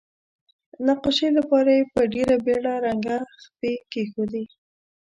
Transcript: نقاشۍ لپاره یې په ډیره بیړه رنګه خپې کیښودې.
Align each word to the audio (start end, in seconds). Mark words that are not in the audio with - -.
نقاشۍ 0.85 1.27
لپاره 1.37 1.71
یې 1.77 1.83
په 1.93 2.01
ډیره 2.13 2.35
بیړه 2.45 2.73
رنګه 2.85 3.17
خپې 3.43 3.71
کیښودې. 3.91 4.43